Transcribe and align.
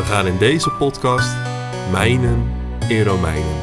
We 0.00 0.06
gaan 0.06 0.26
in 0.26 0.38
deze 0.38 0.70
podcast 0.70 1.36
mijnen 1.90 2.52
in 2.88 3.02
Romeinen. 3.02 3.54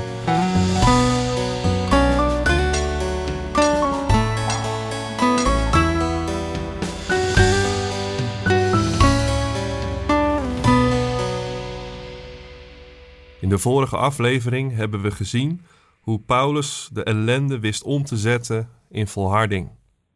In 13.40 13.50
de 13.50 13.58
vorige 13.58 13.98
aflevering 13.98 14.76
hebben 14.76 15.02
we 15.02 15.12
gezien 15.12 15.66
hoe 16.02 16.20
Paulus 16.20 16.90
de 16.94 17.04
ellende 17.04 17.60
wist 17.60 17.84
om 17.84 18.04
te 18.04 18.18
zetten 18.18 18.70
in 18.90 19.08
volharding. 19.08 19.70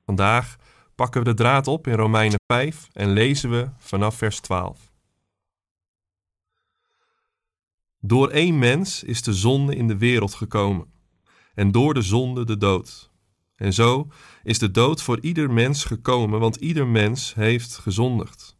Vandaag 0.06 0.56
pakken 0.96 1.24
we 1.24 1.30
de 1.30 1.36
draad 1.36 1.68
op 1.68 1.88
in 1.88 1.96
Romeinen 1.96 2.40
5 2.48 2.88
en 2.94 3.10
lezen 3.10 3.50
we 3.50 3.70
vanaf 3.78 4.16
vers 4.16 4.40
12. 4.40 4.91
Door 8.04 8.30
één 8.30 8.60
mens 8.60 9.04
is 9.04 9.22
de 9.22 9.34
zonde 9.34 9.76
in 9.76 9.88
de 9.88 9.98
wereld 9.98 10.34
gekomen, 10.34 10.88
en 11.54 11.72
door 11.72 11.94
de 11.94 12.02
zonde 12.02 12.46
de 12.46 12.58
dood. 12.58 13.12
En 13.56 13.74
zo 13.74 14.08
is 14.44 14.60
de 14.60 14.72
dood 14.72 15.02
voor 15.02 15.20
ieder 15.20 15.52
mens 15.52 15.84
gekomen, 15.84 16.40
want 16.40 16.56
ieder 16.56 16.88
mens 16.88 17.34
heeft 17.34 17.78
gezondigd. 17.78 18.58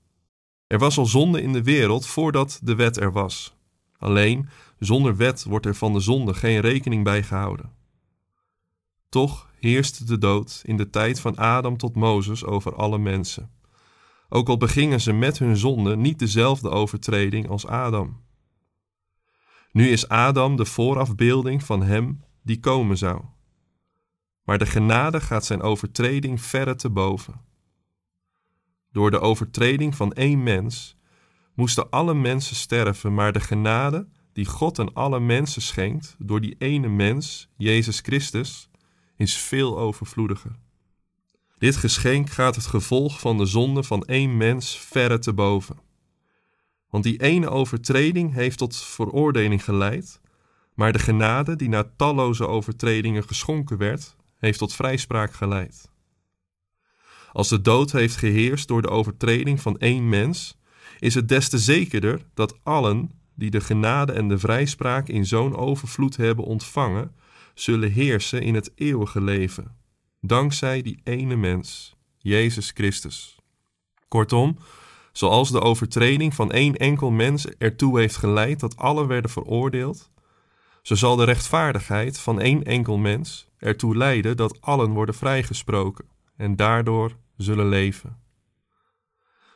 Er 0.68 0.80
was 0.80 0.98
al 0.98 1.06
zonde 1.06 1.42
in 1.42 1.54
de 1.54 1.64
wereld 1.64 2.06
voordat 2.06 2.60
de 2.64 2.76
wet 2.76 2.98
er 2.98 3.12
was. 3.12 3.56
Alleen 3.98 4.50
zonder 4.80 5.16
wet 5.16 5.44
wordt 5.44 5.66
er 5.66 5.76
van 5.76 5.94
de 5.94 6.00
zonde 6.00 6.34
geen 6.34 6.60
rekening 6.60 7.04
bij 7.04 7.24
gehouden. 7.24 7.72
Toch 9.10 9.50
heerste 9.60 10.06
de 10.06 10.18
dood 10.18 10.62
in 10.66 10.78
de 10.78 10.90
tijd 10.90 11.20
van 11.20 11.38
Adam 11.38 11.78
tot 11.78 11.96
Mozes 11.96 12.46
over 12.46 12.76
alle 12.76 12.98
mensen. 12.98 13.52
Ook 14.30 14.50
al 14.50 14.58
begingen 14.58 15.02
ze 15.02 15.14
met 15.14 15.40
hun 15.40 15.58
zonde 15.58 15.96
niet 15.96 16.20
dezelfde 16.20 16.70
overtreding 16.70 17.50
als 17.50 17.68
Adam. 17.68 18.22
Nu 19.72 19.90
is 19.90 20.08
Adam 20.08 20.56
de 20.56 20.66
voorafbeelding 20.66 21.64
van 21.64 21.84
hem 21.84 22.24
die 22.44 22.60
komen 22.60 22.98
zou. 22.98 23.24
Maar 24.44 24.58
de 24.58 24.66
genade 24.66 25.22
gaat 25.22 25.46
zijn 25.46 25.62
overtreding 25.62 26.42
verre 26.42 26.76
te 26.76 26.90
boven. 26.90 27.42
Door 28.92 29.12
de 29.12 29.20
overtreding 29.20 29.96
van 29.96 30.14
één 30.14 30.44
mens 30.44 30.96
moesten 31.56 31.90
alle 31.90 32.14
mensen 32.14 32.56
sterven, 32.56 33.14
maar 33.14 33.32
de 33.32 33.40
genade 33.40 34.08
die 34.34 34.46
God 34.46 34.80
aan 34.80 34.94
alle 34.94 35.20
mensen 35.20 35.62
schenkt 35.62 36.16
door 36.20 36.42
die 36.42 36.56
ene 36.58 36.88
mens, 36.90 37.50
Jezus 37.58 38.00
Christus, 38.00 38.70
is 39.16 39.38
veel 39.38 39.80
overvloediger. 39.80 40.60
Dit 41.58 41.76
geschenk 41.76 42.30
gaat 42.30 42.56
het 42.56 42.66
gevolg 42.66 43.20
van 43.20 43.38
de 43.38 43.46
zonde 43.46 43.84
van 43.84 44.04
één 44.04 44.38
mens 44.38 44.80
verre 44.80 45.20
te 45.20 45.34
boven. 45.34 45.78
Want 46.92 47.04
die 47.04 47.22
ene 47.22 47.50
overtreding 47.50 48.34
heeft 48.34 48.58
tot 48.58 48.76
veroordeling 48.76 49.64
geleid, 49.64 50.22
maar 50.74 50.94
de 50.94 51.00
genade 51.00 51.56
die 51.56 51.70
na 51.70 51.92
talloze 51.96 52.48
overtredingen 52.48 53.24
geschonken 53.24 53.78
werd, 53.78 54.16
heeft 54.38 54.60
tot 54.60 54.74
vrijspraak 54.74 55.34
geleid. 55.34 55.90
Als 57.32 57.50
de 57.50 57.62
dood 57.62 57.92
heeft 57.92 58.16
geheerst 58.16 58.68
door 58.68 58.82
de 58.82 58.90
overtreding 58.90 59.62
van 59.62 59.78
één 59.78 60.10
mens, 60.10 60.58
is 61.00 61.14
het 61.14 61.30
des 61.30 61.50
te 61.50 61.60
zekerder 61.60 62.26
dat 62.34 62.60
allen 62.64 63.12
die 63.36 63.50
de 63.50 63.62
genade 63.62 64.12
en 64.12 64.28
de 64.28 64.38
vrijspraak 64.38 65.08
in 65.08 65.26
zo'n 65.26 65.56
overvloed 65.56 66.18
hebben 66.18 66.46
ontvangen, 66.46 67.16
zullen 67.54 67.92
heersen 67.92 68.42
in 68.42 68.56
het 68.56 68.72
eeuwige 68.76 69.22
leven, 69.22 69.76
dankzij 70.22 70.82
die 70.82 71.00
ene 71.04 71.36
mens, 71.36 71.96
Jezus 72.18 72.72
Christus. 72.74 73.40
Kortom, 74.08 74.58
zoals 75.12 75.52
de 75.52 75.62
overtreding 75.62 76.34
van 76.34 76.52
één 76.52 76.76
enkel 76.78 77.12
mens 77.12 77.48
ertoe 77.58 78.00
heeft 78.00 78.16
geleid 78.16 78.60
dat 78.60 78.78
allen 78.78 79.08
werden 79.08 79.32
veroordeeld, 79.32 80.10
zo 80.82 80.96
zal 80.96 81.16
de 81.16 81.24
rechtvaardigheid 81.24 82.20
van 82.20 82.40
één 82.40 82.64
enkel 82.64 82.98
mens 82.98 83.48
ertoe 83.58 83.98
leiden 83.98 84.38
dat 84.38 84.62
allen 84.62 84.92
worden 84.92 85.16
vrijgesproken 85.16 86.06
en 86.38 86.56
daardoor 86.56 87.16
zullen 87.38 87.70
leven. 87.70 88.20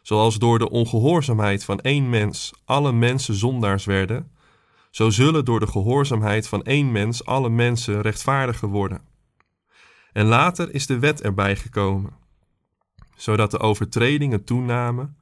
Zoals 0.01 0.38
door 0.38 0.59
de 0.59 0.69
ongehoorzaamheid 0.69 1.63
van 1.63 1.79
één 1.79 2.09
mens 2.09 2.51
alle 2.66 2.91
mensen 2.91 3.33
zondaars 3.33 3.85
werden, 3.85 4.31
zo 4.91 5.09
zullen 5.09 5.45
door 5.45 5.59
de 5.59 5.67
gehoorzaamheid 5.67 6.47
van 6.47 6.63
één 6.63 6.91
mens 6.91 7.25
alle 7.25 7.49
mensen 7.49 8.01
rechtvaardiger 8.01 8.69
worden. 8.69 9.01
En 10.13 10.25
later 10.25 10.73
is 10.73 10.85
de 10.85 10.99
wet 10.99 11.22
erbij 11.22 11.55
gekomen, 11.55 12.13
zodat 13.16 13.51
de 13.51 13.59
overtredingen 13.59 14.43
toenamen, 14.43 15.17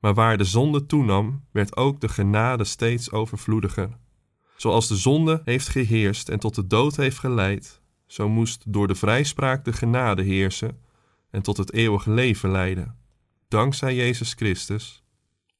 maar 0.00 0.14
waar 0.14 0.38
de 0.38 0.44
zonde 0.44 0.86
toenam, 0.86 1.44
werd 1.52 1.76
ook 1.76 2.00
de 2.00 2.08
genade 2.08 2.64
steeds 2.64 3.10
overvloediger. 3.12 3.88
Zoals 4.56 4.88
de 4.88 4.96
zonde 4.96 5.42
heeft 5.44 5.68
geheerst 5.68 6.28
en 6.28 6.38
tot 6.38 6.54
de 6.54 6.66
dood 6.66 6.96
heeft 6.96 7.18
geleid, 7.18 7.80
zo 8.06 8.28
moest 8.28 8.72
door 8.72 8.88
de 8.88 8.94
vrijspraak 8.94 9.64
de 9.64 9.72
genade 9.72 10.22
heersen 10.22 10.78
en 11.30 11.42
tot 11.42 11.56
het 11.56 11.72
eeuwige 11.72 12.10
leven 12.10 12.50
leiden 12.50 12.98
dankzij 13.50 13.94
Jezus 13.94 14.32
Christus, 14.32 15.02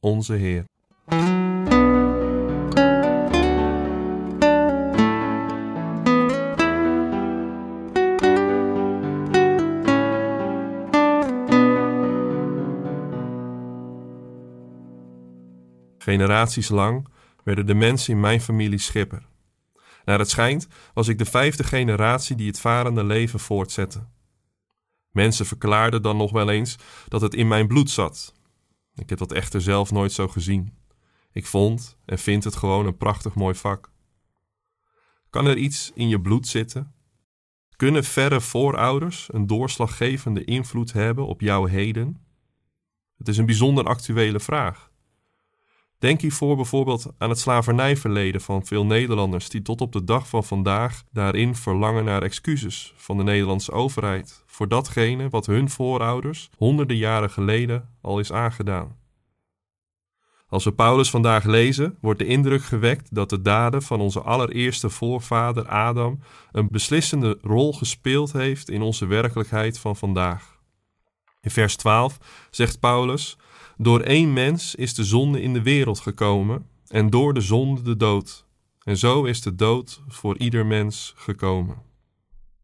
onze 0.00 0.32
Heer. 0.34 0.64
Generaties 16.10 16.68
lang 16.68 17.08
werden 17.44 17.66
de 17.66 17.74
mensen 17.74 18.14
in 18.14 18.20
mijn 18.20 18.40
familie 18.40 18.78
schipper. 18.78 19.26
Naar 20.04 20.18
het 20.18 20.30
schijnt 20.30 20.68
was 20.94 21.08
ik 21.08 21.18
de 21.18 21.24
vijfde 21.24 21.64
generatie 21.64 22.36
die 22.36 22.46
het 22.46 22.60
varende 22.60 23.04
leven 23.04 23.40
voortzette. 23.40 24.06
Mensen 25.10 25.46
verklaarden 25.46 26.02
dan 26.02 26.16
nog 26.16 26.32
wel 26.32 26.50
eens 26.50 26.76
dat 27.08 27.20
het 27.20 27.34
in 27.34 27.48
mijn 27.48 27.66
bloed 27.66 27.90
zat. 27.90 28.34
Ik 28.94 29.08
heb 29.08 29.18
dat 29.18 29.32
echter 29.32 29.60
zelf 29.60 29.90
nooit 29.90 30.12
zo 30.12 30.28
gezien. 30.28 30.74
Ik 31.32 31.46
vond 31.46 31.96
en 32.04 32.18
vind 32.18 32.44
het 32.44 32.56
gewoon 32.56 32.86
een 32.86 32.96
prachtig 32.96 33.34
mooi 33.34 33.54
vak. 33.54 33.92
Kan 35.30 35.46
er 35.46 35.56
iets 35.56 35.90
in 35.94 36.08
je 36.08 36.20
bloed 36.20 36.48
zitten? 36.48 36.94
Kunnen 37.76 38.04
verre 38.04 38.40
voorouders 38.40 39.28
een 39.32 39.46
doorslaggevende 39.46 40.44
invloed 40.44 40.92
hebben 40.92 41.26
op 41.26 41.40
jouw 41.40 41.66
heden? 41.66 42.24
Het 43.16 43.28
is 43.28 43.38
een 43.38 43.46
bijzonder 43.46 43.84
actuele 43.84 44.40
vraag. 44.40 44.89
Denk 46.00 46.20
hiervoor 46.20 46.56
bijvoorbeeld 46.56 47.06
aan 47.18 47.28
het 47.28 47.38
slavernijverleden 47.38 48.40
van 48.40 48.66
veel 48.66 48.86
Nederlanders 48.86 49.48
die 49.48 49.62
tot 49.62 49.80
op 49.80 49.92
de 49.92 50.04
dag 50.04 50.28
van 50.28 50.44
vandaag 50.44 51.02
daarin 51.12 51.54
verlangen 51.54 52.04
naar 52.04 52.22
excuses 52.22 52.94
van 52.96 53.16
de 53.16 53.22
Nederlandse 53.22 53.72
overheid 53.72 54.44
voor 54.46 54.68
datgene 54.68 55.28
wat 55.28 55.46
hun 55.46 55.70
voorouders 55.70 56.50
honderden 56.56 56.96
jaren 56.96 57.30
geleden 57.30 57.88
al 58.00 58.18
is 58.18 58.32
aangedaan. 58.32 58.96
Als 60.48 60.64
we 60.64 60.72
Paulus 60.72 61.10
vandaag 61.10 61.44
lezen, 61.44 61.98
wordt 62.00 62.18
de 62.18 62.26
indruk 62.26 62.62
gewekt 62.62 63.14
dat 63.14 63.30
de 63.30 63.42
daden 63.42 63.82
van 63.82 64.00
onze 64.00 64.20
allereerste 64.20 64.90
voorvader 64.90 65.68
Adam 65.68 66.20
een 66.52 66.68
beslissende 66.70 67.38
rol 67.42 67.72
gespeeld 67.72 68.32
heeft 68.32 68.70
in 68.70 68.82
onze 68.82 69.06
werkelijkheid 69.06 69.78
van 69.78 69.96
vandaag. 69.96 70.58
In 71.40 71.50
vers 71.50 71.76
12 71.76 72.18
zegt 72.50 72.80
Paulus: 72.80 73.38
door 73.82 74.00
één 74.00 74.32
mens 74.32 74.74
is 74.74 74.94
de 74.94 75.04
zonde 75.04 75.42
in 75.42 75.52
de 75.52 75.62
wereld 75.62 76.00
gekomen 76.00 76.66
en 76.86 77.10
door 77.10 77.34
de 77.34 77.40
zonde 77.40 77.82
de 77.82 77.96
dood. 77.96 78.46
En 78.82 78.96
zo 78.96 79.24
is 79.24 79.40
de 79.40 79.54
dood 79.54 80.02
voor 80.08 80.38
ieder 80.38 80.66
mens 80.66 81.12
gekomen. 81.16 81.82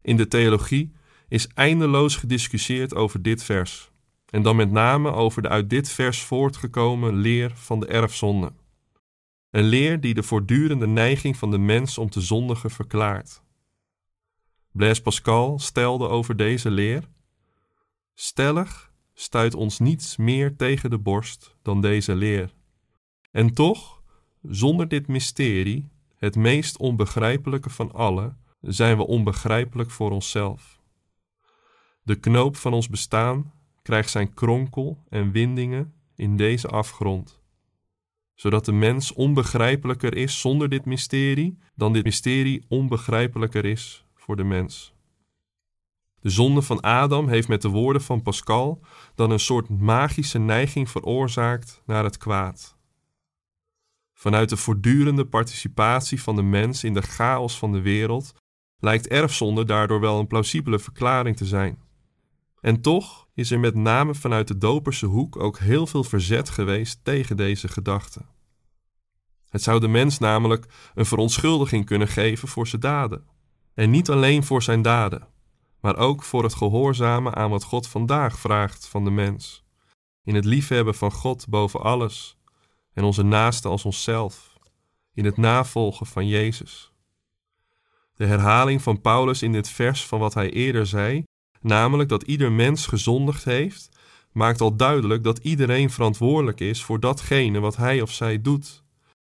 In 0.01 0.17
de 0.17 0.27
theologie 0.27 0.91
is 1.27 1.47
eindeloos 1.47 2.15
gediscussieerd 2.15 2.95
over 2.95 3.21
dit 3.21 3.43
vers. 3.43 3.91
En 4.25 4.41
dan 4.41 4.55
met 4.55 4.71
name 4.71 5.11
over 5.11 5.41
de 5.41 5.49
uit 5.49 5.69
dit 5.69 5.89
vers 5.89 6.21
voortgekomen 6.21 7.15
leer 7.15 7.51
van 7.55 7.79
de 7.79 7.87
erfzonde. 7.87 8.53
Een 9.49 9.63
leer 9.63 10.01
die 10.01 10.13
de 10.13 10.23
voortdurende 10.23 10.87
neiging 10.87 11.37
van 11.37 11.51
de 11.51 11.57
mens 11.57 11.97
om 11.97 12.09
te 12.09 12.21
zondigen 12.21 12.69
verklaart. 12.69 13.41
Blaise 14.71 15.01
Pascal 15.01 15.59
stelde 15.59 16.07
over 16.07 16.35
deze 16.35 16.71
leer: 16.71 17.03
Stellig 18.13 18.86
stuit 19.19 19.55
ons 19.55 19.79
niets 19.79 20.17
meer 20.17 20.55
tegen 20.55 20.89
de 20.89 20.97
borst 20.97 21.55
dan 21.61 21.81
deze 21.81 22.15
leer. 22.15 22.53
En 23.31 23.53
toch, 23.53 24.01
zonder 24.41 24.87
dit 24.87 25.07
mysterie, 25.07 25.89
het 26.15 26.35
meest 26.35 26.77
onbegrijpelijke 26.77 27.69
van 27.69 27.91
alle, 27.91 28.35
zijn 28.61 28.97
we 28.97 29.07
onbegrijpelijk 29.07 29.91
voor 29.91 30.11
onszelf. 30.11 30.81
De 32.03 32.15
knoop 32.15 32.55
van 32.55 32.73
ons 32.73 32.89
bestaan 32.89 33.53
krijgt 33.81 34.09
zijn 34.09 34.33
kronkel 34.33 35.03
en 35.09 35.31
windingen 35.31 35.93
in 36.15 36.35
deze 36.35 36.67
afgrond, 36.67 37.39
zodat 38.35 38.65
de 38.65 38.71
mens 38.71 39.13
onbegrijpelijker 39.13 40.15
is 40.15 40.39
zonder 40.39 40.69
dit 40.69 40.85
mysterie 40.85 41.57
dan 41.75 41.93
dit 41.93 42.03
mysterie 42.03 42.65
onbegrijpelijker 42.67 43.65
is 43.65 44.05
voor 44.15 44.35
de 44.35 44.43
mens. 44.43 44.96
De 46.27 46.33
zonde 46.33 46.61
van 46.61 46.79
Adam 46.79 47.27
heeft 47.27 47.47
met 47.47 47.61
de 47.61 47.67
woorden 47.67 48.01
van 48.01 48.21
Pascal 48.21 48.81
dan 49.15 49.31
een 49.31 49.39
soort 49.39 49.69
magische 49.69 50.39
neiging 50.39 50.89
veroorzaakt 50.89 51.81
naar 51.85 52.03
het 52.03 52.17
kwaad. 52.17 52.77
Vanuit 54.13 54.49
de 54.49 54.57
voortdurende 54.57 55.25
participatie 55.25 56.21
van 56.21 56.35
de 56.35 56.41
mens 56.41 56.83
in 56.83 56.93
de 56.93 57.01
chaos 57.01 57.57
van 57.57 57.71
de 57.71 57.81
wereld 57.81 58.33
lijkt 58.79 59.07
erfzonde 59.07 59.65
daardoor 59.65 59.99
wel 59.99 60.19
een 60.19 60.27
plausibele 60.27 60.79
verklaring 60.79 61.37
te 61.37 61.45
zijn. 61.45 61.81
En 62.61 62.81
toch 62.81 63.27
is 63.33 63.51
er 63.51 63.59
met 63.59 63.75
name 63.75 64.15
vanuit 64.15 64.47
de 64.47 64.57
doperse 64.57 65.05
hoek 65.05 65.35
ook 65.35 65.59
heel 65.59 65.87
veel 65.87 66.03
verzet 66.03 66.49
geweest 66.49 66.99
tegen 67.03 67.37
deze 67.37 67.67
gedachte. 67.67 68.21
Het 69.49 69.63
zou 69.63 69.79
de 69.79 69.87
mens 69.87 70.17
namelijk 70.17 70.65
een 70.95 71.05
verontschuldiging 71.05 71.85
kunnen 71.85 72.07
geven 72.07 72.47
voor 72.47 72.67
zijn 72.67 72.81
daden. 72.81 73.25
En 73.73 73.89
niet 73.89 74.09
alleen 74.09 74.43
voor 74.43 74.63
zijn 74.63 74.81
daden, 74.81 75.27
maar 75.79 75.97
ook 75.97 76.23
voor 76.23 76.43
het 76.43 76.53
gehoorzamen 76.53 77.35
aan 77.35 77.49
wat 77.49 77.63
God 77.63 77.87
vandaag 77.87 78.39
vraagt 78.39 78.87
van 78.87 79.03
de 79.03 79.11
mens. 79.11 79.63
In 80.23 80.35
het 80.35 80.45
liefhebben 80.45 80.95
van 80.95 81.11
God 81.11 81.47
boven 81.49 81.81
alles 81.81 82.37
en 82.93 83.03
onze 83.03 83.23
naaste 83.23 83.67
als 83.67 83.85
onszelf. 83.85 84.57
In 85.13 85.25
het 85.25 85.37
navolgen 85.37 86.05
van 86.05 86.27
Jezus. 86.27 86.91
De 88.13 88.25
herhaling 88.25 88.81
van 88.81 89.01
Paulus 89.01 89.41
in 89.41 89.51
dit 89.51 89.69
vers 89.69 90.05
van 90.05 90.19
wat 90.19 90.33
hij 90.33 90.49
eerder 90.49 90.85
zei, 90.85 91.23
namelijk 91.61 92.09
dat 92.09 92.23
ieder 92.23 92.51
mens 92.51 92.85
gezondigd 92.85 93.43
heeft, 93.43 93.89
maakt 94.31 94.61
al 94.61 94.75
duidelijk 94.75 95.23
dat 95.23 95.37
iedereen 95.37 95.89
verantwoordelijk 95.89 96.59
is 96.59 96.83
voor 96.83 96.99
datgene 96.99 97.59
wat 97.59 97.75
hij 97.75 98.01
of 98.01 98.11
zij 98.11 98.41
doet. 98.41 98.83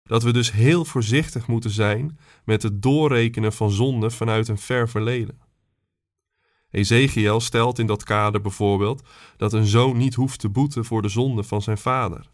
Dat 0.04 0.24
we 0.24 0.34
dus 0.34 0.52
heel 0.52 0.86
voorzichtig 0.86 1.48
moeten 1.48 1.72
zijn 1.72 2.20
met 2.46 2.64
het 2.64 2.82
doorrekenen 2.82 3.54
van 3.54 3.72
zonde 3.72 4.10
vanuit 4.12 4.48
een 4.48 4.58
ver 4.58 4.90
verleden. 4.90 5.40
Ezekiel 6.74 7.40
stelt 7.40 7.80
in 7.80 7.88
dat 7.88 8.04
kader 8.04 8.42
bijvoorbeeld 8.42 9.04
dat 9.38 9.54
een 9.54 9.66
zoon 9.66 9.98
niet 9.98 10.14
hoeft 10.14 10.40
te 10.40 10.50
boeten 10.50 10.86
voor 10.86 11.02
de 11.02 11.08
zonde 11.08 11.44
van 11.44 11.62
zijn 11.62 11.78
vader. 11.78 12.30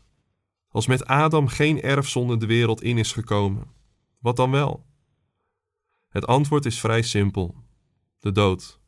Als 0.69 0.87
met 0.87 1.05
Adam 1.05 1.47
geen 1.47 1.81
erfzonde 1.81 2.37
de 2.37 2.45
wereld 2.45 2.81
in 2.81 2.97
is 2.97 3.11
gekomen, 3.11 3.63
wat 4.19 4.35
dan 4.35 4.51
wel? 4.51 4.85
Het 6.09 6.27
antwoord 6.27 6.65
is 6.65 6.79
vrij 6.79 7.01
simpel: 7.01 7.55
de 8.19 8.31
dood. 8.31 8.79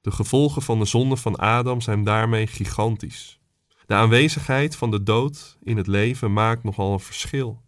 De 0.00 0.10
gevolgen 0.10 0.62
van 0.62 0.78
de 0.78 0.84
zonde 0.84 1.16
van 1.16 1.36
Adam 1.36 1.80
zijn 1.80 2.04
daarmee 2.04 2.46
gigantisch. 2.46 3.40
De 3.86 3.94
aanwezigheid 3.94 4.76
van 4.76 4.90
de 4.90 5.02
dood 5.02 5.58
in 5.62 5.76
het 5.76 5.86
leven 5.86 6.32
maakt 6.32 6.64
nogal 6.64 6.92
een 6.92 7.00
verschil. 7.00 7.62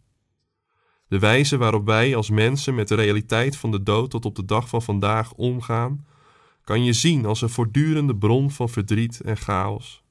De 1.08 1.19
wijze 1.19 1.56
waarop 1.56 1.87
wij 1.87 2.16
als 2.16 2.31
mensen 2.31 2.75
met 2.75 2.88
de 2.88 2.94
realiteit 2.94 3.56
van 3.56 3.70
de 3.70 3.82
dood 3.82 4.10
tot 4.10 4.25
op 4.25 4.34
de 4.34 4.44
dag 4.44 4.69
van 4.69 4.82
vandaag 4.82 5.32
omgaan, 5.32 6.06
kan 6.66 6.84
je 6.84 6.92
zien 6.92 7.26
als 7.26 7.42
een 7.42 7.48
voortdurende 7.48 8.16
bron 8.16 8.50
van 8.50 8.68
verdriet 8.68 9.20
en 9.20 9.36
chaos. 9.36 10.04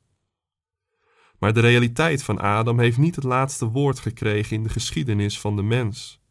Maar 1.40 1.54
de 1.54 1.60
realiteit 1.60 2.24
van 2.24 2.40
Adam 2.40 2.80
heeft 2.80 2.98
niet 2.98 3.16
het 3.16 3.24
laatste 3.24 3.66
woord 3.66 4.00
gekregen 4.00 4.56
in 4.56 4.64
de 4.64 4.70
geschiedenis 4.70 5.40
van 5.40 5.56
de 5.56 5.64
mens. 5.64 6.22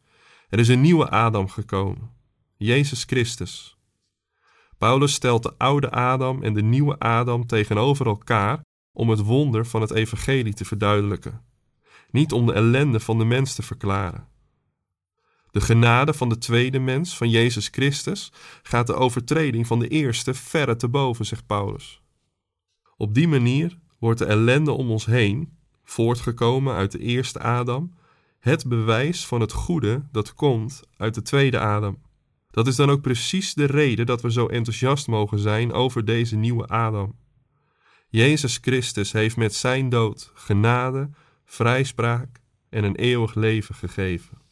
Er 0.49 0.59
is 0.59 0.67
een 0.67 0.81
nieuwe 0.81 1.09
Adam 1.09 1.49
gekomen, 1.49 2.11
Jezus 2.57 3.03
Christus. 3.03 3.77
Paulus 4.77 5.13
stelt 5.13 5.43
de 5.43 5.57
oude 5.57 5.91
Adam 5.91 6.43
en 6.43 6.53
de 6.53 6.63
nieuwe 6.63 6.99
Adam 6.99 7.45
tegenover 7.45 8.05
elkaar 8.05 8.61
om 8.91 9.09
het 9.09 9.19
wonder 9.19 9.65
van 9.65 9.81
het 9.81 9.91
evangelie 9.91 10.53
te 10.53 10.65
verduidelijken, 10.65 11.41
niet 12.11 12.31
om 12.31 12.45
de 12.45 12.53
ellende 12.53 12.99
van 12.99 13.17
de 13.17 13.25
mens 13.25 13.55
te 13.55 13.63
verklaren. 13.63 14.27
De 15.55 15.61
genade 15.61 16.13
van 16.13 16.29
de 16.29 16.37
tweede 16.37 16.79
mens, 16.79 17.17
van 17.17 17.29
Jezus 17.29 17.67
Christus, 17.67 18.31
gaat 18.63 18.87
de 18.87 18.93
overtreding 18.93 19.67
van 19.67 19.79
de 19.79 19.87
eerste 19.87 20.33
verre 20.33 20.75
te 20.75 20.87
boven, 20.87 21.25
zegt 21.25 21.45
Paulus. 21.45 22.01
Op 22.97 23.13
die 23.13 23.27
manier 23.27 23.77
wordt 23.99 24.19
de 24.19 24.25
ellende 24.25 24.71
om 24.71 24.91
ons 24.91 25.05
heen, 25.05 25.57
voortgekomen 25.83 26.73
uit 26.73 26.91
de 26.91 26.99
eerste 26.99 27.39
Adam, 27.39 27.95
het 28.39 28.67
bewijs 28.67 29.25
van 29.25 29.41
het 29.41 29.51
goede 29.51 30.07
dat 30.11 30.33
komt 30.33 30.81
uit 30.97 31.13
de 31.13 31.21
tweede 31.21 31.59
Adam. 31.59 32.01
Dat 32.51 32.67
is 32.67 32.75
dan 32.75 32.89
ook 32.89 33.01
precies 33.01 33.53
de 33.53 33.65
reden 33.65 34.05
dat 34.05 34.21
we 34.21 34.31
zo 34.31 34.47
enthousiast 34.47 35.07
mogen 35.07 35.39
zijn 35.39 35.71
over 35.71 36.05
deze 36.05 36.35
nieuwe 36.35 36.67
Adam. 36.67 37.15
Jezus 38.09 38.57
Christus 38.61 39.11
heeft 39.11 39.37
met 39.37 39.53
zijn 39.53 39.89
dood 39.89 40.31
genade, 40.33 41.09
vrijspraak 41.45 42.41
en 42.69 42.83
een 42.83 42.95
eeuwig 42.95 43.35
leven 43.35 43.75
gegeven. 43.75 44.43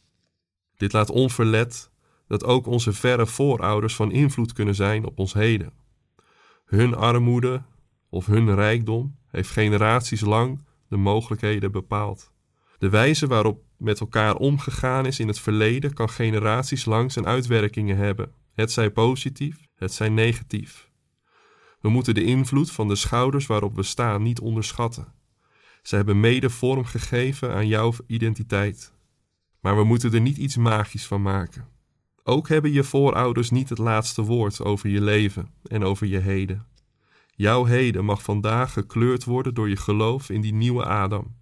Dit 0.76 0.92
laat 0.92 1.10
onverlet 1.10 1.90
dat 2.26 2.44
ook 2.44 2.66
onze 2.66 2.92
verre 2.92 3.26
voorouders 3.26 3.94
van 3.94 4.12
invloed 4.12 4.52
kunnen 4.52 4.74
zijn 4.74 5.04
op 5.06 5.18
ons 5.18 5.32
heden. 5.32 5.72
Hun 6.64 6.94
armoede 6.94 7.62
of 8.08 8.26
hun 8.26 8.54
rijkdom 8.54 9.16
heeft 9.30 9.50
generaties 9.50 10.20
lang 10.20 10.64
de 10.88 10.96
mogelijkheden 10.96 11.72
bepaald. 11.72 12.32
De 12.78 12.88
wijze 12.88 13.26
waarop 13.26 13.62
met 13.76 14.00
elkaar 14.00 14.36
omgegaan 14.36 15.06
is 15.06 15.20
in 15.20 15.28
het 15.28 15.40
verleden 15.40 15.92
kan 15.92 16.10
generaties 16.10 16.84
lang 16.84 17.12
zijn 17.12 17.26
uitwerkingen 17.26 17.96
hebben, 17.96 18.32
het 18.52 18.72
zij 18.72 18.90
positief, 18.90 19.56
het 19.74 19.92
zij 19.92 20.08
negatief. 20.08 20.90
We 21.80 21.88
moeten 21.88 22.14
de 22.14 22.24
invloed 22.24 22.70
van 22.70 22.88
de 22.88 22.96
schouders 22.96 23.46
waarop 23.46 23.76
we 23.76 23.82
staan 23.82 24.22
niet 24.22 24.40
onderschatten. 24.40 25.12
Ze 25.82 25.96
hebben 25.96 26.20
mede 26.20 26.50
vorm 26.50 26.84
gegeven 26.84 27.54
aan 27.54 27.66
jouw 27.66 27.92
identiteit. 28.06 28.93
Maar 29.64 29.76
we 29.76 29.84
moeten 29.84 30.12
er 30.12 30.20
niet 30.20 30.36
iets 30.36 30.56
magisch 30.56 31.06
van 31.06 31.22
maken. 31.22 31.68
Ook 32.22 32.48
hebben 32.48 32.72
je 32.72 32.84
voorouders 32.84 33.50
niet 33.50 33.68
het 33.68 33.78
laatste 33.78 34.22
woord 34.22 34.60
over 34.60 34.88
je 34.88 35.00
leven 35.00 35.54
en 35.62 35.84
over 35.84 36.06
je 36.06 36.18
heden. 36.18 36.66
Jouw 37.34 37.64
heden 37.64 38.04
mag 38.04 38.22
vandaag 38.22 38.72
gekleurd 38.72 39.24
worden 39.24 39.54
door 39.54 39.68
je 39.68 39.76
geloof 39.76 40.30
in 40.30 40.40
die 40.40 40.54
nieuwe 40.54 40.84
Adam. 40.84 41.36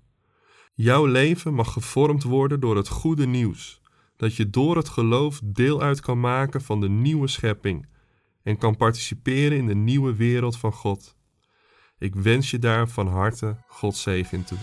Jouw 0.75 1.07
leven 1.07 1.55
mag 1.55 1.73
gevormd 1.73 2.23
worden 2.23 2.61
door 2.61 2.77
het 2.77 2.89
goede 2.89 3.27
nieuws, 3.27 3.81
dat 4.17 4.37
je 4.37 4.51
door 4.51 4.77
het 4.77 4.89
geloof 4.89 5.41
deel 5.45 5.83
uit 5.83 6.01
kan 6.01 6.21
maken 6.21 6.63
van 6.63 6.81
de 6.81 6.89
nieuwe 6.89 7.29
schepping 7.29 7.87
en 8.43 8.59
kan 8.59 8.77
participeren 8.77 9.59
in 9.59 9.67
de 9.67 9.75
nieuwe 9.75 10.15
wereld 10.15 10.57
van 10.57 10.73
God. 10.73 11.17
Ik 11.99 12.15
wens 12.15 12.51
je 12.51 12.59
daar 12.59 12.89
van 12.89 13.07
harte 13.07 13.57
God 13.67 13.97
zegen 13.97 14.45
toe. 14.45 14.59